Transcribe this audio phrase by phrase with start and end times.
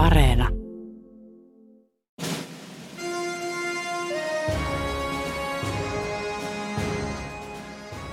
[0.00, 0.48] Areena.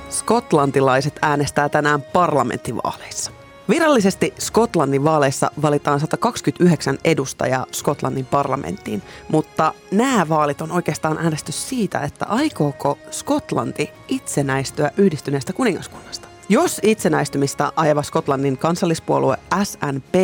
[0.09, 3.31] Skotlantilaiset äänestää tänään parlamenttivaaleissa.
[3.69, 11.99] Virallisesti Skotlannin vaaleissa valitaan 129 edustajaa Skotlannin parlamenttiin, mutta nämä vaalit on oikeastaan äänestys siitä,
[11.99, 16.27] että aikooko Skotlanti itsenäistyä yhdistyneestä kuningaskunnasta.
[16.49, 20.15] Jos itsenäistymistä ajava Skotlannin kansallispuolue SNP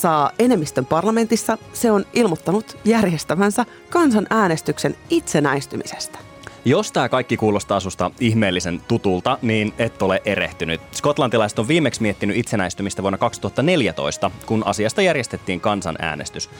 [0.00, 6.18] saa enemmistön parlamentissa, se on ilmoittanut järjestävänsä kansanäänestyksen itsenäistymisestä.
[6.64, 10.80] Jos tämä kaikki kuulostaa susta ihmeellisen tutulta, niin et ole erehtynyt.
[10.92, 16.50] Skotlantilaiset on viimeksi miettinyt itsenäistymistä vuonna 2014, kun asiasta järjestettiin kansanäänestys.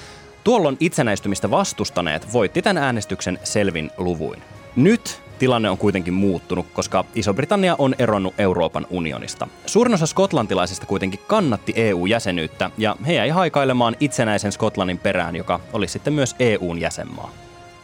[0.45, 4.43] Tuolloin itsenäistymistä vastustaneet voitti tämän äänestyksen selvin luvuin.
[4.77, 9.49] Nyt tilanne on kuitenkin muuttunut, koska Iso-Britannia on eronnut Euroopan unionista.
[9.67, 15.89] Suurin osa skotlantilaisista kuitenkin kannatti EU-jäsenyyttä ja he jäi haikailemaan itsenäisen Skotlannin perään, joka oli
[15.89, 17.31] sitten myös EUn jäsenmaa.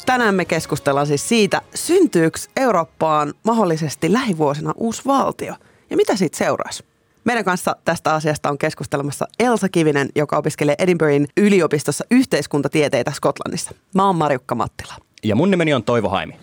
[0.07, 5.55] Tänään me keskustellaan siis siitä, syntyykö Eurooppaan mahdollisesti lähivuosina uusi valtio
[5.91, 6.85] ja mitä siitä seuraisi.
[7.25, 13.71] Meidän kanssa tästä asiasta on keskustelemassa Elsa Kivinen, joka opiskelee Edinburghin yliopistossa yhteiskuntatieteitä Skotlannissa.
[13.95, 14.95] Mä oon Marjukka Mattila.
[15.25, 16.37] Ja mun nimeni on Toivo Haimi.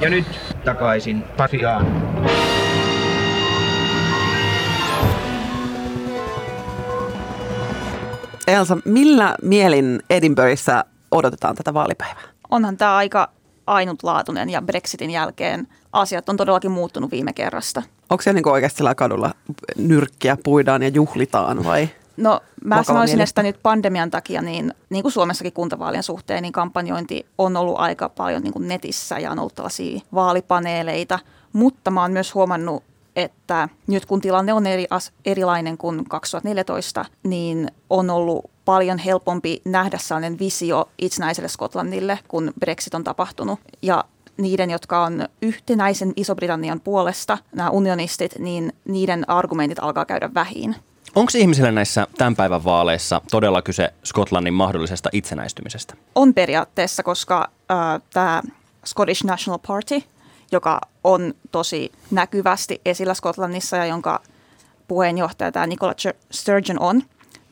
[0.00, 0.26] Ja nyt
[0.64, 1.86] takaisin Pasiaan.
[8.46, 12.22] Elsa, millä mielin Edinburghissa odotetaan tätä vaalipäivää?
[12.50, 13.30] Onhan tämä aika
[13.66, 17.82] ainutlaatuinen ja Brexitin jälkeen asiat on todellakin muuttunut viime kerrasta.
[18.10, 19.34] Onko siellä niin oikeasti kadulla
[19.76, 21.88] nyrkkiä puidaan ja juhlitaan vai?
[22.16, 27.26] No mä sanoisin, että nyt pandemian takia, niin, niin kuin Suomessakin kuntavaalien suhteen, niin kampanjointi
[27.38, 31.18] on ollut aika paljon niin kuin netissä ja on ollut tällaisia vaalipaneeleita.
[31.52, 32.82] Mutta mä oon myös huomannut,
[33.16, 34.86] että nyt kun tilanne on eri,
[35.24, 42.94] erilainen kuin 2014, niin on ollut paljon helpompi nähdä sellainen visio itsenäiselle Skotlannille, kun Brexit
[42.94, 43.60] on tapahtunut.
[43.82, 44.04] Ja
[44.36, 50.76] niiden, jotka on yhtenäisen Iso-Britannian puolesta, nämä unionistit, niin niiden argumentit alkaa käydä vähin.
[51.14, 55.94] Onko ihmisille näissä tämän päivän vaaleissa todella kyse Skotlannin mahdollisesta itsenäistymisestä?
[56.14, 58.42] On periaatteessa, koska äh, tämä
[58.86, 60.02] Scottish National Party,
[60.52, 64.20] joka on tosi näkyvästi esillä Skotlannissa ja jonka
[64.88, 65.94] puheenjohtaja tämä Nicola
[66.30, 67.02] Sturgeon on,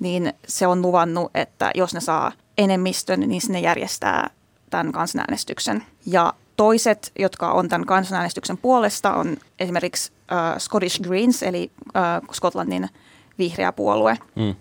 [0.00, 4.30] niin se on luvannut, että jos ne saa enemmistön, niin sinne järjestää
[4.70, 5.84] tämän kansanäänestyksen.
[6.06, 12.88] Ja toiset, jotka on tämän kansanäänestyksen puolesta, on esimerkiksi äh, Scottish Greens, eli äh, Skotlannin
[13.38, 14.18] vihreä puolue.
[14.34, 14.54] Mm.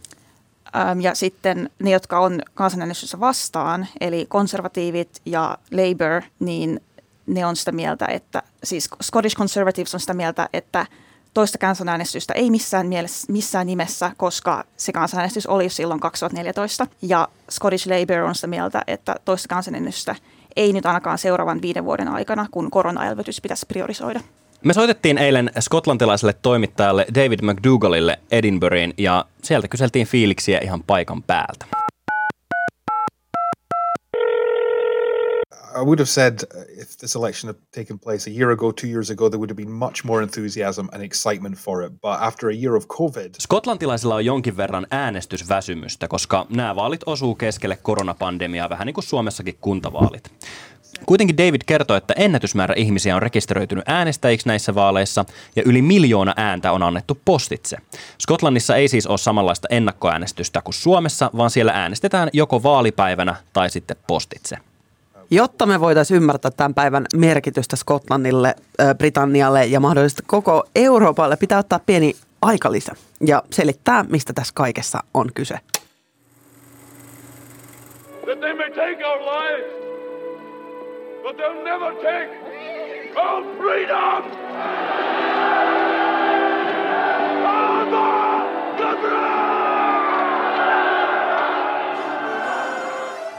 [0.76, 6.82] Ähm, ja sitten ne, jotka on kansanäänestyksessä vastaan, eli konservatiivit ja Labour, niin
[7.28, 10.86] ne on sitä mieltä, että siis Scottish Conservatives on sitä mieltä, että
[11.34, 16.88] toista kansanäänestystä ei missään, mielessä, missään nimessä, koska se kansanäänestys oli silloin 2014.
[17.02, 20.16] Ja Scottish Labour on sitä mieltä, että toista kansanäänestystä
[20.56, 24.20] ei nyt ainakaan seuraavan viiden vuoden aikana, kun koronaelvytys pitäisi priorisoida.
[24.64, 31.66] Me soitettiin eilen skotlantilaiselle toimittajalle David McDougallille Edinburghin ja sieltä kyseltiin fiiliksiä ihan paikan päältä.
[35.76, 36.40] I would have said
[36.82, 39.56] if this election had taken place a year ago, two years ago, there would have
[39.56, 41.92] been much more enthusiasm and excitement for it.
[41.92, 43.36] But after a year of COVID...
[43.40, 49.58] Skotlantilaisilla on jonkin verran äänestysväsymystä, koska nämä vaalit osuu keskelle koronapandemiaa, vähän niin kuin Suomessakin
[49.62, 50.32] kuntavaalit.
[51.06, 55.26] Kuitenkin David kertoi, että ennätysmäärä ihmisiä on rekisteröitynyt äänestäjiksi näissä vaaleissa
[55.56, 57.78] ja yli miljoona ääntä on annettu postitse.
[58.18, 63.98] Skotlannissa ei siis ole samanlaista ennakkoäänestystä kuin Suomessa, vaan siellä äänestetään joko vaalipäivänä tai sitten
[64.08, 64.58] postitse.
[65.32, 68.56] Jotta me voitaisiin ymmärtää tämän päivän merkitystä Skotlannille,
[68.98, 72.92] Britannialle ja mahdollisesti koko Euroopalle, pitää ottaa pieni aikalisä
[73.28, 75.56] ja selittää, mistä tässä kaikessa on kyse.
[78.26, 79.82] That they may take our lives,
[81.24, 82.30] but they'll never take
[83.16, 84.24] our freedom!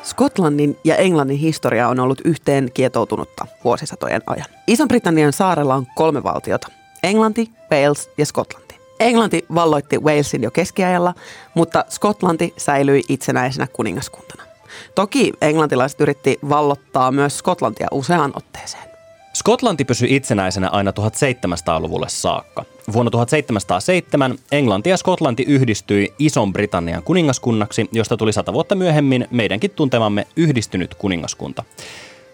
[0.03, 4.47] Skotlannin ja Englannin historia on ollut yhteen kietoutunutta vuosisatojen ajan.
[4.67, 6.69] Ison-Britannian saarella on kolme valtiota.
[7.03, 8.77] Englanti, Wales ja Skotlanti.
[9.01, 11.15] Englanti valloitti Walesin jo keskiajalla,
[11.55, 14.52] mutta Skotlanti säilyi itsenäisenä kuningaskuntana.
[14.95, 18.93] Toki englantilaiset yritti vallottaa myös Skotlantia useaan otteeseen.
[19.33, 22.65] Skotlanti pysyi itsenäisenä aina 1700-luvulle saakka.
[22.93, 30.27] Vuonna 1707 Englanti ja Skotlanti yhdistyi Ison-Britannian kuningaskunnaksi, josta tuli sata vuotta myöhemmin meidänkin tuntemamme
[30.37, 31.65] yhdistynyt kuningaskunta.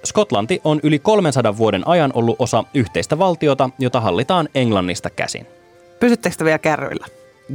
[0.05, 5.47] Skotlanti on yli 300 vuoden ajan ollut osa yhteistä valtiota, jota hallitaan Englannista käsin.
[6.01, 7.07] Pysyttekö vielä kärryillä?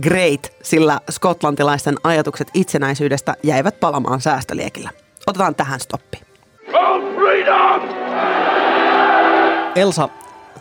[0.02, 4.90] Great, sillä skotlantilaisten ajatukset itsenäisyydestä jäivät palamaan säästöliekillä.
[5.28, 6.22] Otetaan tähän stoppi.
[9.76, 10.10] Elsa,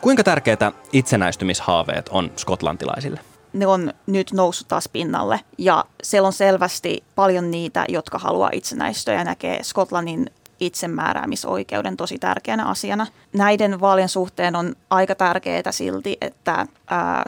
[0.01, 3.21] kuinka tärkeitä itsenäistymishaaveet on skotlantilaisille?
[3.53, 5.41] ne on nyt noussut taas pinnalle.
[5.59, 10.31] Ja siellä on selvästi paljon niitä, jotka haluaa itsenäistyä ja näkee Skotlannin
[10.61, 13.07] itsemääräämisoikeuden tosi tärkeänä asiana.
[13.33, 16.67] Näiden vaalien suhteen on aika tärkeää silti, että äh,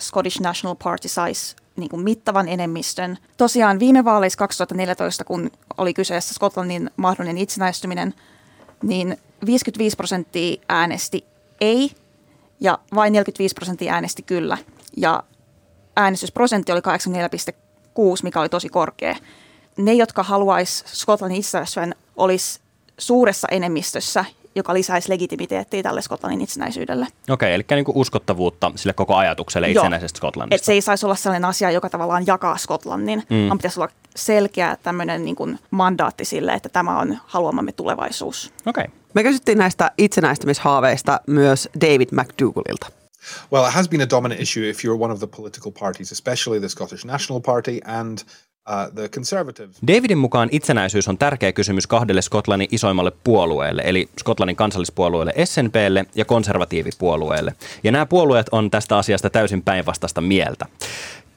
[0.01, 3.19] Scottish National Party saisi niin kuin mittavan enemmistön.
[3.37, 8.15] Tosiaan viime vaaleissa 2014, kun oli kyseessä Skotlannin mahdollinen itsenäistyminen,
[8.83, 9.17] niin
[9.47, 11.25] 55 prosenttia äänesti
[11.61, 11.91] ei
[12.61, 14.59] ja vain 45 prosenttia äänesti kyllä.
[14.97, 15.23] Ja
[15.97, 17.57] äänestysprosentti oli 84,6,
[18.23, 19.17] mikä oli tosi korkea.
[19.77, 22.61] Ne, jotka haluaisi Skotlannin itsenäisyyden, olisi
[22.99, 24.25] suuressa enemmistössä,
[24.55, 27.07] joka lisäisi legitimiteettiä tälle Skotlannin itsenäisyydelle.
[27.31, 29.83] Okei, eli niin kuin uskottavuutta sille koko ajatukselle Joo.
[29.83, 30.55] itsenäisestä Skotlannista.
[30.55, 33.49] Et se ei saisi olla sellainen asia, joka tavallaan jakaa Skotlannin, mm.
[33.49, 38.53] vaan pitäisi olla selkeä tämmöinen niin kuin mandaatti sille, että tämä on haluamamme tulevaisuus.
[38.67, 38.85] Okei.
[39.15, 42.87] Me kysyttiin näistä itsenäistymishaaveista myös David McDougallilta.
[43.53, 46.61] Well, it has been a dominant issue if you're one of the political parties, especially
[46.61, 48.19] the Scottish National Party and.
[49.87, 56.25] Davidin mukaan itsenäisyys on tärkeä kysymys kahdelle Skotlannin isoimmalle puolueelle, eli Skotlannin kansallispuolueelle SNPlle ja
[56.25, 57.55] konservatiivipuolueelle.
[57.83, 60.67] Ja nämä puolueet on tästä asiasta täysin päinvastaista mieltä.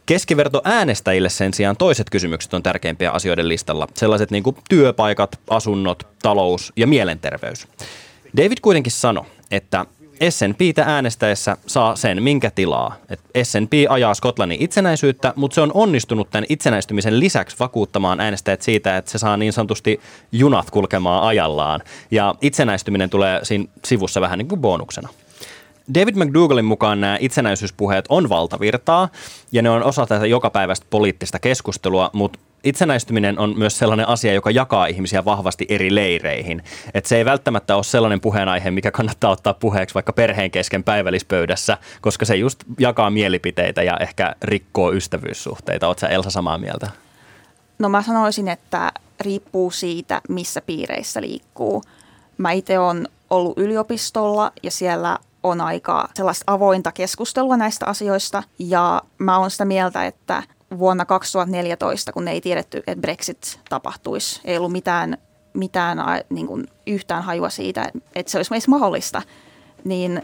[0.06, 3.88] Keskiverto äänestäjille sen sijaan toiset kysymykset on tärkeimpiä asioiden listalla.
[3.94, 7.68] Sellaiset niin kuin työpaikat, asunnot, talous ja mielenterveys.
[8.38, 9.86] David kuitenkin sanoi, että
[10.30, 12.96] SNPtä äänestäessä saa sen, minkä tilaa.
[13.10, 18.98] Et SNP ajaa Skotlannin itsenäisyyttä, mutta se on onnistunut tämän itsenäistymisen lisäksi vakuuttamaan äänestäjät siitä,
[18.98, 20.00] että se saa niin sanotusti
[20.32, 21.82] junat kulkemaan ajallaan.
[22.12, 25.10] Ja itsenäistyminen tulee siinä sivussa vähän niin kuin bonuksena.
[25.94, 29.10] David McDougallin mukaan nämä itsenäisyyspuheet on valtavirtaa
[29.52, 34.52] ja ne on osa tätä jokapäiväistä poliittista keskustelua, mutta itsenäistyminen on myös sellainen asia, joka
[34.52, 36.64] jakaa ihmisiä vahvasti eri leireihin.
[36.94, 41.78] Et se ei välttämättä ole sellainen puheenaihe, mikä kannattaa ottaa puheeksi vaikka perheen kesken päivällispöydässä,
[42.02, 45.88] koska se just jakaa mielipiteitä ja ehkä rikkoo ystävyyssuhteita.
[45.88, 46.90] Oletko Elsa samaa mieltä?
[47.80, 48.92] No mä sanoisin, että
[49.22, 51.84] riippuu siitä, missä piireissä liikkuu.
[52.38, 58.44] Mä itse olen ollut yliopistolla ja siellä on aika sellaista avointa keskustelua näistä asioista.
[58.60, 60.44] Ja mä oon sitä mieltä, että
[60.80, 65.18] vuonna 2014, kun ei tiedetty, että Brexit tapahtuisi, ei ollut mitään,
[65.54, 65.98] mitään
[66.30, 69.22] niin kuin yhtään hajua siitä, että se olisi meistä mahdollista,
[69.84, 70.22] niin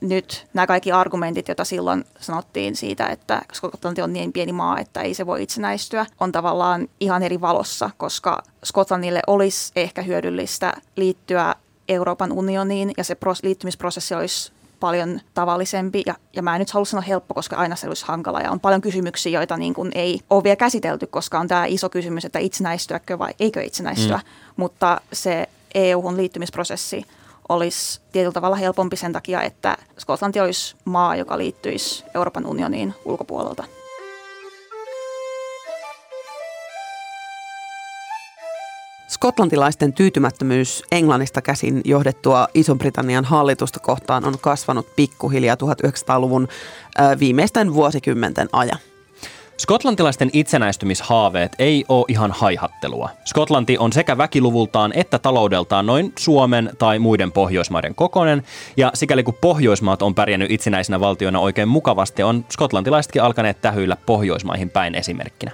[0.00, 5.00] nyt nämä kaikki argumentit, joita silloin sanottiin siitä, että Skotlanti on niin pieni maa, että
[5.00, 11.54] ei se voi itsenäistyä, on tavallaan ihan eri valossa, koska Skotlannille olisi ehkä hyödyllistä liittyä
[11.88, 16.02] Euroopan unioniin ja se liittymisprosessi olisi paljon tavallisempi.
[16.06, 18.40] Ja, ja mä en nyt halua sanoa helppo, koska aina se olisi hankala.
[18.40, 21.88] Ja on paljon kysymyksiä, joita niin kuin ei ole vielä käsitelty, koska on tämä iso
[21.88, 24.16] kysymys, että itsenäistyäkö vai eikö itsenäistyä.
[24.16, 24.22] Mm.
[24.56, 27.04] Mutta se EU-hun liittymisprosessi
[27.48, 33.64] olisi tietyllä tavalla helpompi sen takia, että Skotlanti olisi maa, joka liittyisi Euroopan unioniin ulkopuolelta.
[39.16, 46.48] Skotlantilaisten tyytymättömyys Englannista käsin johdettua Iso-Britannian hallitusta kohtaan on kasvanut pikkuhiljaa 1900-luvun
[47.20, 48.78] viimeisten vuosikymmenten ajan.
[49.58, 53.10] Skotlantilaisten itsenäistymishaaveet ei ole ihan haihattelua.
[53.24, 58.42] Skotlanti on sekä väkiluvultaan että taloudeltaan noin Suomen tai muiden Pohjoismaiden kokoinen,
[58.76, 64.70] ja sikäli kun Pohjoismaat on pärjännyt itsenäisenä valtiona oikein mukavasti, on skotlantilaisetkin alkaneet tähyillä Pohjoismaihin
[64.70, 65.52] päin esimerkkinä.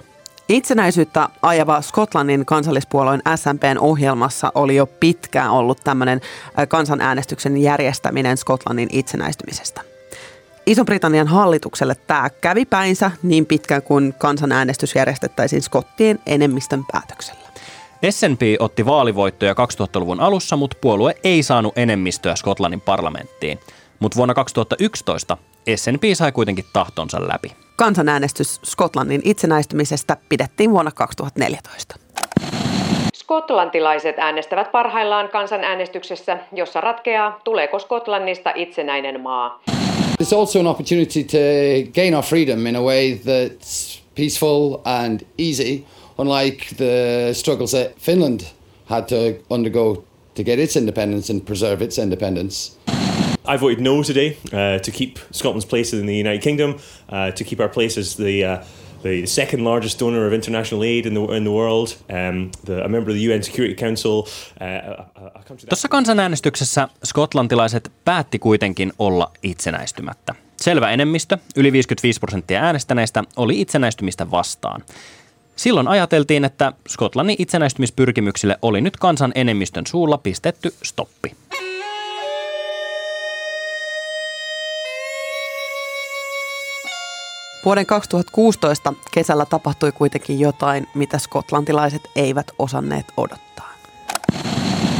[0.49, 6.21] Itsenäisyyttä ajava Skotlannin kansallispuolueen SNPn ohjelmassa oli jo pitkään ollut tämmöinen
[6.67, 9.81] kansanäänestyksen järjestäminen Skotlannin itsenäistymisestä.
[10.65, 17.43] Iso-Britannian hallitukselle tämä kävi päinsä niin pitkään kuin kansanäänestys järjestettäisiin skottien enemmistön päätöksellä.
[18.09, 23.59] SNP otti vaalivoittoja 2000-luvun alussa, mutta puolue ei saanut enemmistöä Skotlannin parlamenttiin.
[23.99, 25.37] Mutta vuonna 2011
[25.75, 27.62] SNP sai kuitenkin tahtonsa läpi.
[27.75, 31.95] Kansanäänestys Skotlannin itsenäistymisestä pidettiin vuonna 2014.
[33.15, 39.61] Skotlantilaiset äänestävät parhaillaan kansanäänestyksessä, jossa ratkeaa, tuleeko Skotlannista itsenäinen maa.
[40.23, 41.37] It's also an opportunity to
[41.95, 45.83] gain our freedom in a way that's peaceful and easy,
[46.17, 48.41] unlike the struggles that Finland
[48.85, 49.15] had to
[49.49, 50.03] undergo
[50.35, 52.82] to get its independence and preserve its independence.
[53.45, 56.75] I voted no today uh, to keep Scotland's place in the United Kingdom,
[57.09, 58.57] uh, to keep our place as the uh,
[59.03, 62.87] the second largest donor of international aid in the in the world, um, the, a
[62.87, 64.23] member of the UN Security Council.
[65.69, 70.35] Tuossa kansanäänestyksessä skotlantilaiset päätti kuitenkin olla itsenäistymättä.
[70.57, 74.81] Selvä enemmistö, yli 55 prosenttia äänestäneistä, oli itsenäistymistä vastaan.
[75.55, 81.31] Silloin ajateltiin, että Skotlannin itsenäistymispyrkimyksille oli nyt kansan enemmistön suulla pistetty stoppi.
[87.65, 93.69] Vuoden 2016 kesällä tapahtui kuitenkin jotain, mitä skotlantilaiset eivät osanneet odottaa.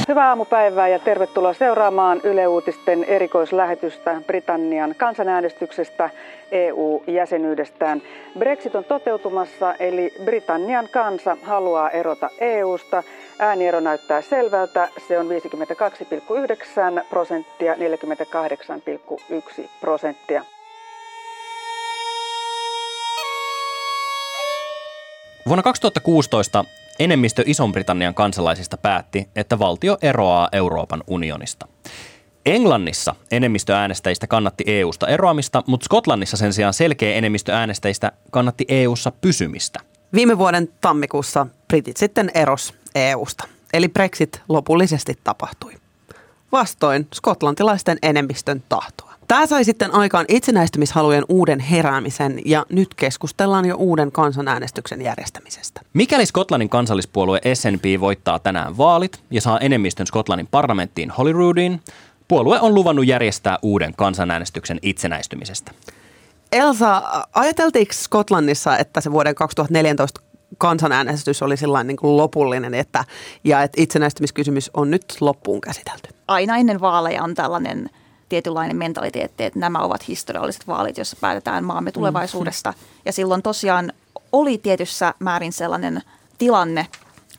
[0.08, 6.10] Hyvää aamupäivää ja tervetuloa seuraamaan Yle Uutisten erikoislähetystä Britannian kansanäänestyksestä
[6.52, 8.02] EU-jäsenyydestään.
[8.40, 13.04] Brexit on toteutumassa, eli Britannian kansa haluaa erota EUsta.
[13.40, 14.90] Ääniero näyttää selvältä.
[15.08, 17.80] Se on 52,9 prosenttia, 48,1
[19.82, 20.46] prosenttia.
[25.46, 26.66] Vuonna 2016
[27.00, 31.68] enemmistö Ison-Britannian kansalaisista päätti, että valtio eroaa Euroopan unionista.
[32.46, 39.12] Englannissa enemmistö äänestäjistä kannatti EUsta eroamista, mutta Skotlannissa sen sijaan selkeä enemmistö äänestäjistä kannatti EUssa
[39.12, 39.80] pysymistä.
[40.14, 45.74] Viime vuoden tammikuussa britit sitten eros EUsta, eli Brexit lopullisesti tapahtui.
[46.52, 49.13] Vastoin skotlantilaisten enemmistön tahtoa.
[49.34, 55.82] Tämä sai sitten aikaan itsenäistymishalujen uuden heräämisen ja nyt keskustellaan jo uuden kansanäänestyksen järjestämisestä.
[55.94, 61.82] Mikäli Skotlannin kansallispuolue SNP voittaa tänään vaalit ja saa enemmistön Skotlannin parlamenttiin Holyroodiin,
[62.28, 65.72] puolue on luvannut järjestää uuden kansanäänestyksen itsenäistymisestä.
[66.52, 67.02] Elsa,
[67.34, 70.22] ajateltiinko Skotlannissa, että se vuoden 2014
[70.58, 73.06] kansanäänestys oli sellainen niin kuin lopullinen, että,
[73.44, 76.10] ja että itsenäistymiskysymys on nyt loppuun käsitelty?
[76.28, 77.90] Aina ennen vaaleja on tällainen–
[78.34, 81.94] tietynlainen mentaliteetti, että nämä ovat historialliset vaalit, joissa päätetään maamme mm.
[81.94, 82.72] tulevaisuudesta.
[82.72, 82.78] Mm.
[83.06, 83.94] Ja silloin tosiaan
[84.32, 86.02] oli tietyssä määrin sellainen
[86.38, 86.88] tilanne,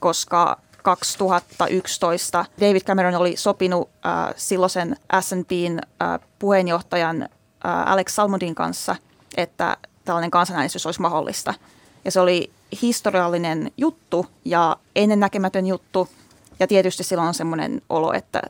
[0.00, 7.28] koska 2011 David Cameron oli sopinut äh, silloisen S&Pin äh, puheenjohtajan äh,
[7.92, 8.96] Alex Salmondin kanssa,
[9.36, 11.54] että tällainen kansanäänestys olisi mahdollista.
[12.04, 12.50] Ja se oli
[12.82, 16.08] historiallinen juttu ja ennennäkemätön juttu.
[16.60, 18.42] Ja tietysti silloin on semmoinen olo, että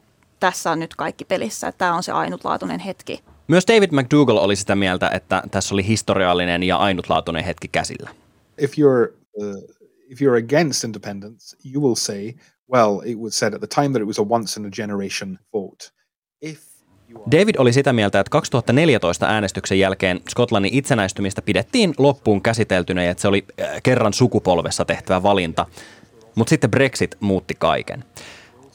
[0.44, 3.20] tässä on nyt kaikki pelissä, että tämä on se ainutlaatuinen hetki.
[3.48, 8.10] Myös David McDougall oli sitä mieltä, että tässä oli historiallinen ja ainutlaatuinen hetki käsillä.
[8.58, 9.56] If you're, uh,
[10.10, 12.32] if you're against independence, you will say,
[12.72, 15.38] well, it was said at the time that it was a once in a generation
[15.52, 15.84] vote.
[16.42, 16.60] If
[17.30, 23.22] David oli sitä mieltä, että 2014 äänestyksen jälkeen Skotlannin itsenäistymistä pidettiin loppuun käsiteltynä ja että
[23.22, 25.66] se oli äh, kerran sukupolvessa tehtävä valinta.
[26.34, 28.04] Mutta sitten Brexit muutti kaiken.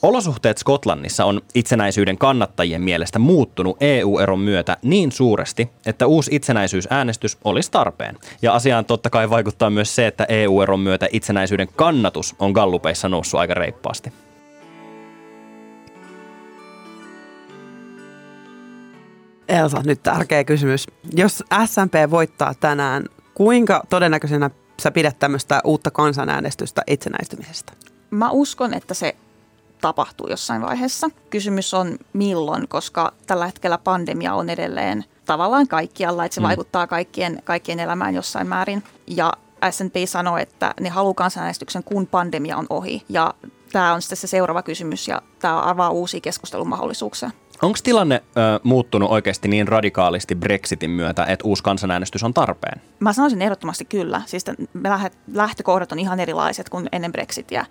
[0.02, 7.72] Olosuhteet Skotlannissa on itsenäisyyden kannattajien mielestä muuttunut EU-eron myötä niin suuresti, että uusi itsenäisyysäänestys olisi
[7.72, 8.18] tarpeen.
[8.42, 13.40] Ja asiaan totta kai vaikuttaa myös se, että EU-eron myötä itsenäisyyden kannatus on gallupeissa noussut
[13.40, 14.14] aika reippaasti.
[19.50, 20.88] Elsa, nyt tärkeä kysymys.
[21.16, 24.50] Jos SMP voittaa tänään, kuinka todennäköisenä
[24.82, 27.74] sä pidät tämmöistä uutta kansanäänestystä itsenäistymisestä?
[28.12, 29.16] Mä uskon, että se
[29.82, 31.10] tapahtuu jossain vaiheessa.
[31.30, 36.48] Kysymys on milloin, koska tällä hetkellä pandemia on edelleen tavallaan kaikkialla, että se mm.
[36.48, 38.84] vaikuttaa kaikkien, kaikkien elämään jossain määrin.
[39.08, 39.34] Ja
[39.72, 43.04] S&P sanoo, että ne haluaa kansanäänestyksen, kun pandemia on ohi.
[43.10, 43.34] Ja
[43.72, 47.32] tämä on sitten se seuraava kysymys ja tämä avaa uusia keskustelumahdollisuuksia.
[47.62, 52.82] Onko tilanne ö, muuttunut oikeasti niin radikaalisti Brexitin myötä, että uusi kansanäänestys on tarpeen?
[53.00, 54.22] Mä sanoisin ehdottomasti kyllä.
[54.26, 54.46] Siis
[55.34, 57.66] lähtökohdat on ihan erilaiset kuin ennen Brexitia.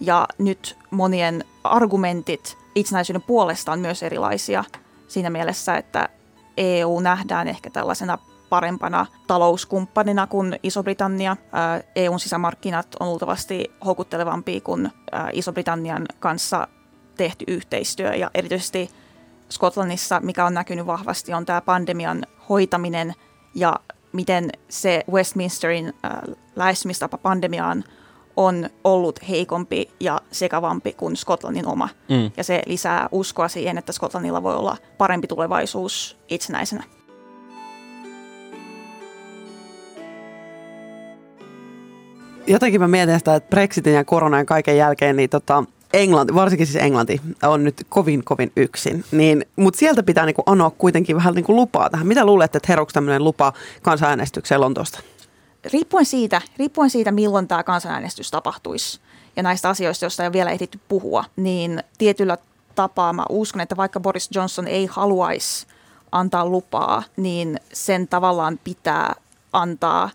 [0.00, 4.64] Ja nyt monien argumentit itsenäisyyden puolesta on myös erilaisia
[5.08, 6.08] siinä mielessä, että
[6.56, 8.18] EU nähdään ehkä tällaisena
[8.48, 11.36] parempana talouskumppanina kuin Iso-Britannia.
[11.96, 14.90] EUn sisämarkkinat on luultavasti houkuttelevampia kuin
[15.32, 16.68] Iso-Britannian kanssa
[17.16, 18.90] tehty yhteistyö ja erityisesti
[19.48, 23.14] Skotlannissa, mikä on näkynyt vahvasti, on tämä pandemian hoitaminen
[23.54, 23.76] ja
[24.12, 25.92] miten se Westminsterin
[26.56, 27.84] lähestymistapa pandemiaan
[28.36, 31.88] on ollut heikompi ja sekavampi kuin Skotlannin oma.
[32.08, 32.30] Mm.
[32.36, 36.84] Ja se lisää uskoa siihen, että Skotlannilla voi olla parempi tulevaisuus itsenäisenä.
[42.46, 46.66] Jotenkin mä mietin sitä, että Brexitin ja koronan ja kaiken jälkeen, niin tota, Englanti, varsinkin
[46.66, 49.04] siis Englanti, on nyt kovin kovin yksin.
[49.12, 52.06] Niin, Mutta sieltä pitää niinku anoa kuitenkin vähän niinku lupaa tähän.
[52.06, 55.00] Mitä luulet, että heruksi tämmöinen lupa kansanäänestykseen Lontoosta?
[55.72, 59.00] Riippuen siitä, riippuen siitä, milloin tämä kansanäänestys tapahtuisi
[59.36, 62.38] ja näistä asioista, joista ei ole vielä ehditty puhua, niin tietyllä
[62.74, 65.66] tapaa mä uskon, että vaikka Boris Johnson ei haluaisi
[66.12, 69.14] antaa lupaa, niin sen tavallaan pitää
[69.52, 70.10] antaa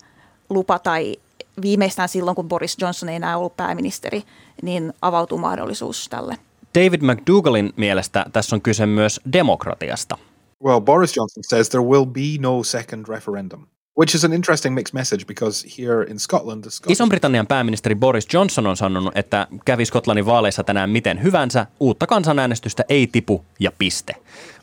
[0.50, 1.16] lupa tai
[1.62, 4.24] viimeistään silloin, kun Boris Johnson ei enää ollut pääministeri,
[4.62, 6.38] niin avautuu mahdollisuus tälle.
[6.76, 10.18] David McDougallin mielestä tässä on kyse myös demokratiasta.
[10.64, 13.68] Well, Boris Johnson says there will be no second referendum.
[14.00, 18.28] Which is an interesting mixed message because here in Scotland, the Scottish Ison-Britannian pääministeri Boris
[18.34, 23.72] Johnson on sanonut, että kävi Skotlannin vaaleissa tänään miten hyvänsä, uutta kansanäänestystä ei tipu ja
[23.80, 24.14] piste.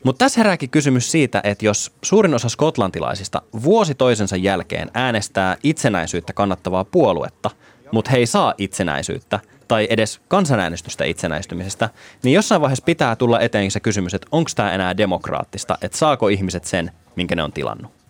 [0.05, 6.33] Mutta tässä herääkin kysymys siitä, että jos suurin osa skotlantilaisista vuosi toisensa jälkeen äänestää itsenäisyyttä
[6.33, 7.51] kannattavaa puoluetta,
[7.93, 11.91] mutta he ei saa itsenäisyyttä tai edes kansanäänestystä itsenäistymisestä,
[12.23, 16.29] niin jossain vaiheessa pitää tulla eteen se kysymys, että onko tämä enää demokraattista, että saako
[16.29, 18.04] ihmiset sen, minkä ne on tilannut.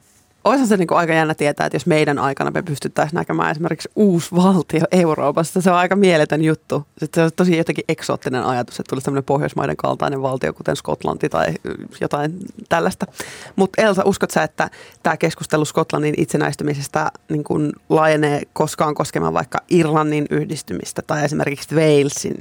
[0.44, 3.88] Olisihan se niin kuin aika jännä tietää, että jos meidän aikana me pystyttäisiin näkemään esimerkiksi
[3.96, 6.86] uusi valtio Euroopassa, se on aika mieletön juttu.
[6.98, 11.28] Sitten se on tosi jotenkin eksoottinen ajatus, että tulisi tämmöinen Pohjoismaiden kaltainen valtio, kuten Skotlanti
[11.28, 11.54] tai
[12.00, 13.06] jotain tällaista.
[13.56, 14.70] Mutta Elsa, uskot sä, että
[15.02, 22.36] tämä keskustelu Skotlannin itsenäistymisestä niin kuin laajenee koskaan koskemaan vaikka Irlannin yhdistymistä tai esimerkiksi Walesin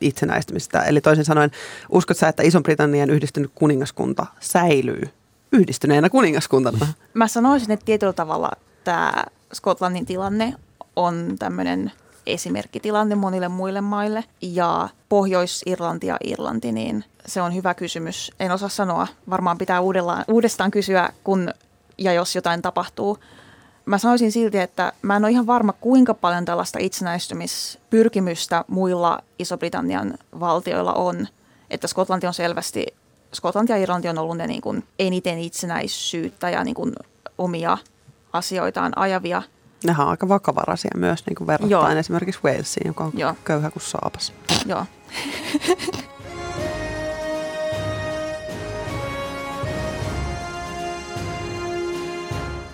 [0.00, 0.82] itsenäistymistä?
[0.82, 1.50] Eli toisin sanoen,
[1.92, 5.17] uskot sä, että Ison-Britannian yhdistynyt kuningaskunta säilyy
[5.52, 6.86] yhdistyneenä kuningaskuntana?
[7.14, 8.50] Mä sanoisin, että tietyllä tavalla
[8.84, 9.12] tämä
[9.52, 10.54] Skotlannin tilanne
[10.96, 11.92] on tämmöinen
[12.26, 14.24] esimerkkitilanne monille muille maille.
[14.42, 18.32] Ja Pohjois-Irlanti ja Irlanti, niin se on hyvä kysymys.
[18.40, 19.06] En osaa sanoa.
[19.30, 21.50] Varmaan pitää uudellaan, uudestaan kysyä, kun
[21.98, 23.18] ja jos jotain tapahtuu.
[23.86, 30.14] Mä sanoisin silti, että mä en ole ihan varma, kuinka paljon tällaista itsenäistymispyrkimystä muilla Iso-Britannian
[30.40, 31.28] valtioilla on.
[31.70, 32.86] Että Skotlanti on selvästi
[33.32, 36.92] Skotlanti ja Irlanti on ollut ne niin kuin eniten itsenäisyyttä ja niin kuin
[37.38, 37.78] omia
[38.32, 39.42] asioitaan ajavia.
[39.84, 41.98] Nehän on aika vakavaraisia myös niin kuin verrattain Joo.
[41.98, 43.34] esimerkiksi Walesiin, joka on Joo.
[43.44, 44.32] köyhä kuin saapas.
[44.66, 44.84] Joo.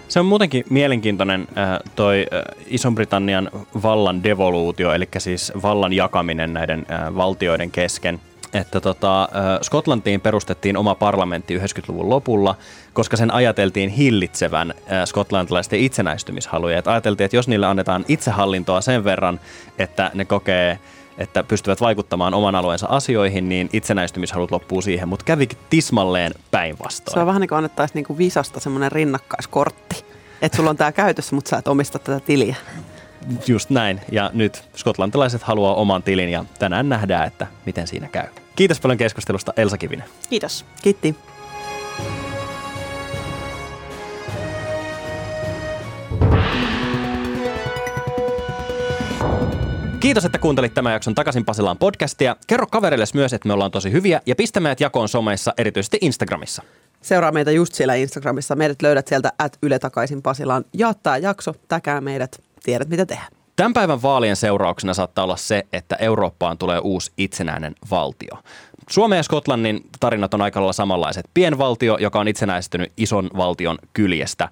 [0.09, 3.51] Se on muutenkin mielenkiintoinen äh, toi äh, Ison-Britannian
[3.83, 8.21] vallan devoluutio, eli siis vallan jakaminen näiden äh, valtioiden kesken–
[8.55, 9.29] että tota,
[9.63, 12.55] Skotlantiin perustettiin oma parlamentti 90-luvun lopulla,
[12.93, 16.79] koska sen ajateltiin hillitsevän skotlantilaisten itsenäistymishaluja.
[16.79, 19.41] Että ajateltiin, että jos niille annetaan itsehallintoa sen verran,
[19.79, 20.79] että ne kokee
[21.19, 27.15] että pystyvät vaikuttamaan oman alueensa asioihin, niin itsenäistymishalut loppuu siihen, mutta kävikin tismalleen päinvastoin.
[27.15, 30.05] Se on vähän niin kuin annettaisiin niin kuin visasta semmoinen rinnakkaiskortti,
[30.43, 32.57] että sulla on tämä käytössä, mutta sä et omista tätä tiliä.
[33.47, 38.27] Just näin, ja nyt skotlantilaiset haluaa oman tilin, ja tänään nähdään, että miten siinä käy.
[38.57, 40.05] Kiitos paljon keskustelusta Elsa Kivinen.
[40.31, 40.65] Kiitos.
[40.83, 41.17] Kiitti.
[50.01, 52.37] Kiitos, että kuuntelit tämän jakson Takaisin Pasilaan podcastia.
[52.47, 56.63] Kerro kavereille myös, että me ollaan tosi hyviä ja pistä meidät jakoon someissa, erityisesti Instagramissa.
[57.03, 58.57] Seuraa meitä just siellä Instagramissa.
[58.57, 60.65] Meidät löydät sieltä at Yle Takaisin Pasilaan.
[60.73, 63.34] Jaattaa jakso, täkää meidät, tiedät mitä tehdä.
[63.57, 68.39] Tämän päivän vaalien seurauksena saattaa olla se, että Eurooppaan tulee uusi itsenäinen valtio.
[68.91, 71.31] Suomen ja Skotlannin tarinat on aika lailla samanlaiset.
[71.35, 74.49] Pienvaltio, joka on itsenäistynyt ison valtion kyljestä.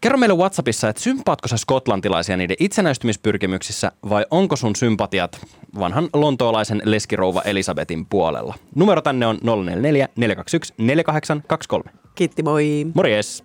[0.00, 5.46] Kerro meille WhatsAppissa, että sympaatko sä skotlantilaisia niiden itsenäistymispyrkimyksissä vai onko sun sympatiat
[5.78, 8.54] vanhan lontoolaisen leskirouva Elisabetin puolella?
[8.74, 11.90] Numero tänne on 044 421 4823.
[12.14, 12.86] Kiitti, moi!
[12.94, 13.44] Morjes!